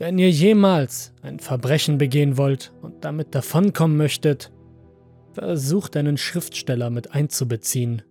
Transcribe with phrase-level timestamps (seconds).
[0.00, 4.52] Wenn ihr jemals ein Verbrechen begehen wollt und damit davonkommen möchtet,
[5.32, 8.02] versucht einen Schriftsteller mit einzubeziehen.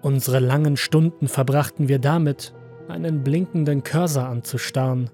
[0.00, 2.54] Unsere langen Stunden verbrachten wir damit,
[2.88, 5.10] einen blinkenden Cursor anzustarren.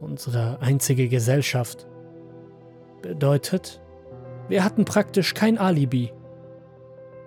[0.00, 1.86] Unsere einzige Gesellschaft.
[3.02, 3.82] Bedeutet,
[4.48, 6.14] wir hatten praktisch kein Alibi.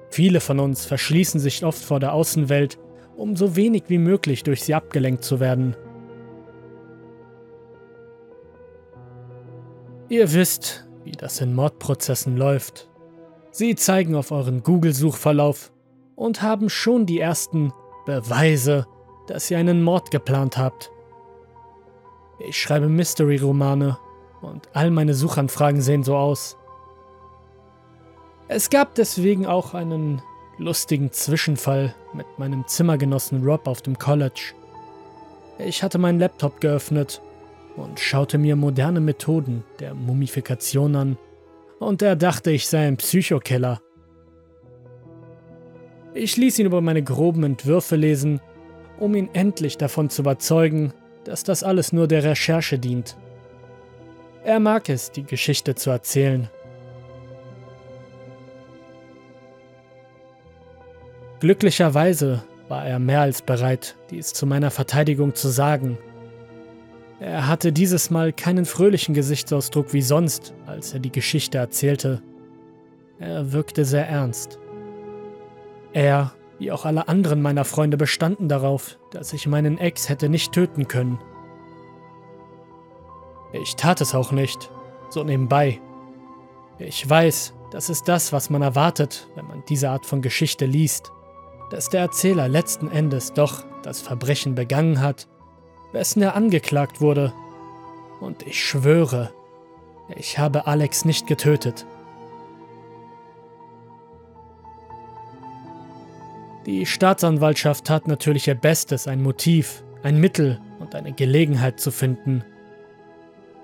[0.09, 2.79] Viele von uns verschließen sich oft vor der Außenwelt,
[3.15, 5.75] um so wenig wie möglich durch sie abgelenkt zu werden.
[10.11, 12.89] Ihr wisst, wie das in Mordprozessen läuft.
[13.51, 15.71] Sie zeigen auf euren Google-Suchverlauf
[16.17, 17.71] und haben schon die ersten
[18.05, 18.87] Beweise,
[19.27, 20.91] dass ihr einen Mord geplant habt.
[22.45, 23.97] Ich schreibe Mystery-Romane
[24.41, 26.57] und all meine Suchanfragen sehen so aus.
[28.49, 30.21] Es gab deswegen auch einen
[30.57, 34.55] lustigen Zwischenfall mit meinem Zimmergenossen Rob auf dem College.
[35.57, 37.21] Ich hatte meinen Laptop geöffnet
[37.75, 41.17] und schaute mir moderne Methoden der Mumifikation an,
[41.79, 43.81] und er dachte, ich sei ein Psychokiller.
[46.13, 48.39] Ich ließ ihn über meine groben Entwürfe lesen,
[48.99, 53.17] um ihn endlich davon zu überzeugen, dass das alles nur der Recherche dient.
[54.43, 56.49] Er mag es, die Geschichte zu erzählen.
[61.39, 65.97] Glücklicherweise war er mehr als bereit, dies zu meiner Verteidigung zu sagen.
[67.21, 72.23] Er hatte dieses Mal keinen fröhlichen Gesichtsausdruck wie sonst, als er die Geschichte erzählte.
[73.19, 74.57] Er wirkte sehr ernst.
[75.93, 80.51] Er, wie auch alle anderen meiner Freunde, bestanden darauf, dass ich meinen Ex hätte nicht
[80.51, 81.19] töten können.
[83.53, 84.71] Ich tat es auch nicht,
[85.09, 85.79] so nebenbei.
[86.79, 91.11] Ich weiß, das ist das, was man erwartet, wenn man diese Art von Geschichte liest,
[91.69, 95.27] dass der Erzähler letzten Endes doch das Verbrechen begangen hat,
[95.91, 97.33] wessen er angeklagt wurde.
[98.19, 99.31] Und ich schwöre,
[100.15, 101.85] ich habe Alex nicht getötet.
[106.65, 112.43] Die Staatsanwaltschaft tat natürlich ihr Bestes, ein Motiv, ein Mittel und eine Gelegenheit zu finden.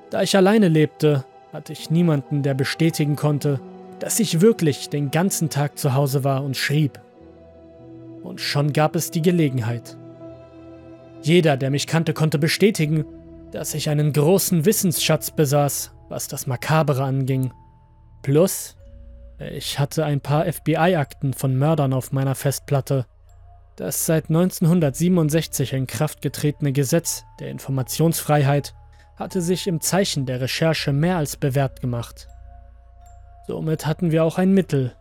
[0.09, 3.59] Da ich alleine lebte, hatte ich niemanden, der bestätigen konnte,
[3.99, 6.99] dass ich wirklich den ganzen Tag zu Hause war und schrieb.
[8.23, 9.97] Und schon gab es die Gelegenheit.
[11.27, 13.03] Jeder, der mich kannte, konnte bestätigen,
[13.51, 17.51] dass ich einen großen Wissensschatz besaß, was das Makabere anging.
[18.23, 18.77] Plus,
[19.37, 23.07] ich hatte ein paar FBI-Akten von Mördern auf meiner Festplatte.
[23.75, 28.73] Das seit 1967 in Kraft getretene Gesetz der Informationsfreiheit
[29.17, 32.29] hatte sich im Zeichen der Recherche mehr als bewährt gemacht.
[33.47, 34.95] Somit hatten wir auch ein Mittel.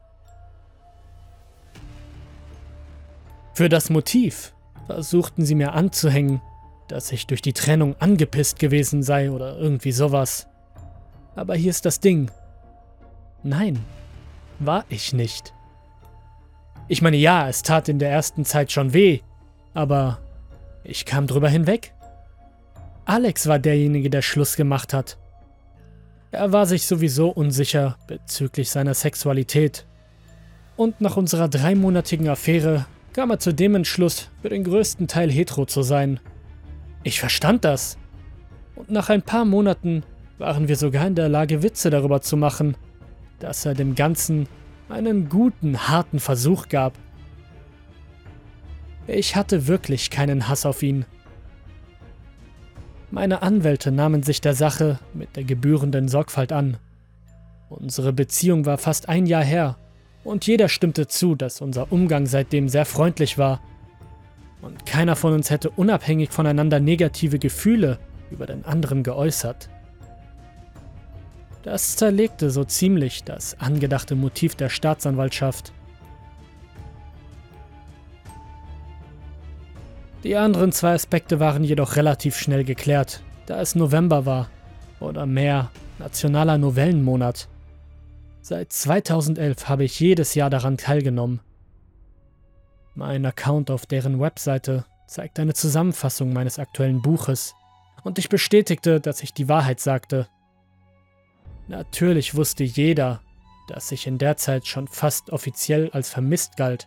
[3.54, 4.55] Für das Motiv
[4.86, 6.40] versuchten sie mir anzuhängen,
[6.88, 10.46] dass ich durch die Trennung angepisst gewesen sei oder irgendwie sowas.
[11.34, 12.30] Aber hier ist das Ding.
[13.42, 13.78] Nein,
[14.58, 15.52] war ich nicht.
[16.88, 19.20] Ich meine, ja, es tat in der ersten Zeit schon weh,
[19.74, 20.18] aber
[20.84, 21.92] ich kam drüber hinweg.
[23.04, 25.18] Alex war derjenige, der Schluss gemacht hat.
[26.30, 29.86] Er war sich sowieso unsicher bezüglich seiner Sexualität.
[30.76, 32.86] Und nach unserer dreimonatigen Affäre
[33.16, 36.20] kam er zu dem Entschluss, für den größten Teil hetero zu sein.
[37.02, 37.96] Ich verstand das.
[38.74, 40.02] Und nach ein paar Monaten
[40.36, 42.76] waren wir sogar in der Lage, Witze darüber zu machen,
[43.38, 44.48] dass er dem Ganzen
[44.90, 46.92] einen guten, harten Versuch gab.
[49.06, 51.06] Ich hatte wirklich keinen Hass auf ihn.
[53.10, 56.76] Meine Anwälte nahmen sich der Sache mit der gebührenden Sorgfalt an.
[57.70, 59.78] Unsere Beziehung war fast ein Jahr her
[60.26, 63.60] und jeder stimmte zu, dass unser Umgang seitdem sehr freundlich war
[64.62, 67.98] und keiner von uns hätte unabhängig voneinander negative Gefühle
[68.30, 69.68] über den anderen geäußert.
[71.62, 75.72] Das zerlegte so ziemlich das angedachte Motiv der Staatsanwaltschaft.
[80.22, 84.48] Die anderen zwei Aspekte waren jedoch relativ schnell geklärt, da es November war
[84.98, 87.48] oder mehr nationaler Novellenmonat.
[88.48, 91.40] Seit 2011 habe ich jedes Jahr daran teilgenommen.
[92.94, 97.56] Mein Account auf deren Webseite zeigt eine Zusammenfassung meines aktuellen Buches
[98.04, 100.28] und ich bestätigte, dass ich die Wahrheit sagte.
[101.66, 103.20] Natürlich wusste jeder,
[103.66, 106.86] dass ich in der Zeit schon fast offiziell als vermisst galt.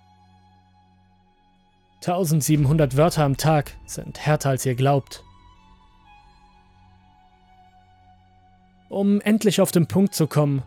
[1.95, 5.25] 1700 Wörter am Tag sind härter als ihr glaubt.
[8.87, 10.63] Um endlich auf den Punkt zu kommen,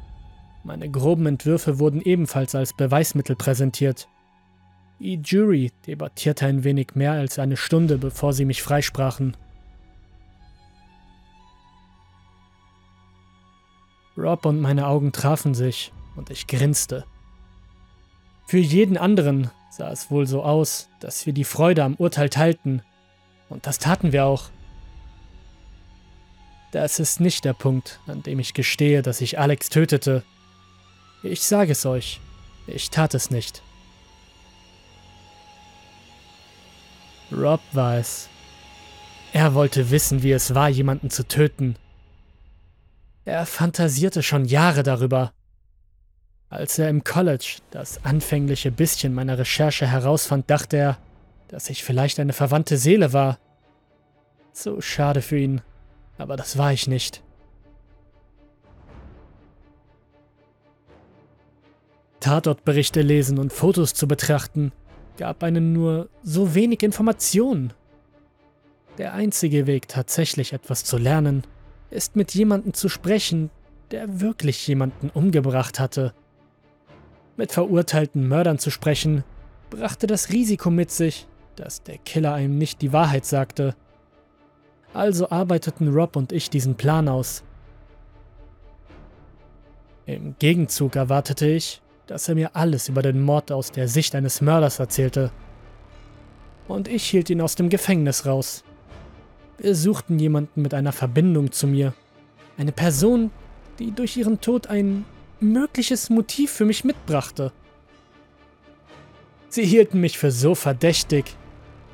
[0.65, 4.09] meine groben Entwürfe wurden ebenfalls als Beweismittel präsentiert.
[5.01, 9.37] Die Jury debattierte ein wenig mehr als eine Stunde, bevor sie mich freisprachen.
[14.17, 17.05] Rob und meine Augen trafen sich und ich grinste.
[18.47, 22.83] Für jeden anderen sah es wohl so aus, dass wir die Freude am Urteil teilten.
[23.49, 24.51] Und das taten wir auch.
[26.71, 30.23] Das ist nicht der Punkt, an dem ich gestehe, dass ich Alex tötete.
[31.23, 32.21] Ich sage es euch,
[32.67, 33.63] ich tat es nicht.
[37.31, 38.29] Rob war es.
[39.33, 41.77] Er wollte wissen, wie es war, jemanden zu töten.
[43.25, 45.33] Er fantasierte schon Jahre darüber.
[46.51, 50.99] Als er im College das anfängliche bisschen meiner Recherche herausfand, dachte er,
[51.49, 53.39] dass ich vielleicht eine verwandte Seele war.
[54.53, 55.63] So schade für ihn,
[56.19, 57.23] aber das war ich nicht.
[62.23, 64.73] Tatortberichte lesen und Fotos zu betrachten,
[65.19, 67.73] gab einen nur so wenig Informationen.
[68.97, 71.43] Der einzige Weg, tatsächlich etwas zu lernen,
[71.91, 73.51] ist mit jemandem zu sprechen,
[73.91, 76.15] der wirklich jemanden umgebracht hatte.
[77.37, 79.25] Mit verurteilten Mördern zu sprechen,
[79.71, 81.27] brachte das Risiko mit sich,
[81.57, 83.75] dass der Killer einem nicht die Wahrheit sagte.
[84.95, 87.43] Also arbeiteten Rob und ich diesen Plan aus.
[90.07, 94.41] Im Gegenzug erwartete ich, dass er mir alles über den Mord aus der Sicht eines
[94.41, 95.31] Mörders erzählte.
[96.69, 98.65] Und ich hielt ihn aus dem Gefängnis raus.
[99.59, 101.95] Wir suchten jemanden mit einer Verbindung zu mir.
[102.57, 103.31] Eine Person,
[103.79, 105.05] die durch ihren Tod ein
[105.41, 107.53] mögliches Motiv für mich mitbrachte.
[109.49, 111.37] Sie hielten mich für so verdächtig,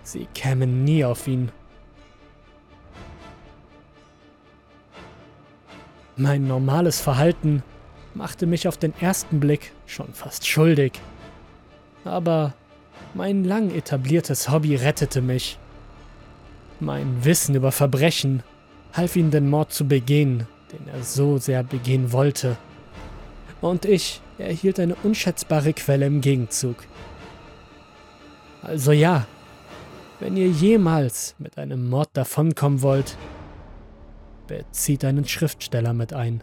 [0.03, 1.51] sie kämen nie auf ihn.
[6.17, 7.63] Mein normales Verhalten
[8.19, 11.01] machte mich auf den ersten Blick schon fast schuldig.
[12.05, 12.53] Aber
[13.15, 15.57] mein lang etabliertes Hobby rettete mich.
[16.81, 18.43] Mein Wissen über Verbrechen
[18.93, 22.57] half ihm den Mord zu begehen, den er so sehr begehen wollte.
[23.61, 26.77] Und ich erhielt eine unschätzbare Quelle im Gegenzug.
[28.63, 29.27] Also ja,
[30.19, 33.17] wenn ihr jemals mit einem Mord davonkommen wollt,
[34.49, 36.43] bezieht einen Schriftsteller mit ein.